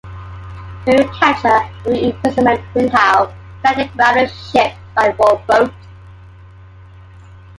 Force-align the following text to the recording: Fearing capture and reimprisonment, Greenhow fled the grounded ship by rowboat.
Fearing 0.83 1.07
capture 1.09 1.47
and 1.49 1.85
reimprisonment, 1.85 2.59
Greenhow 2.73 3.31
fled 3.61 3.77
the 3.77 3.89
grounded 3.95 4.31
ship 4.31 4.71
by 4.95 5.09
rowboat. 5.09 5.71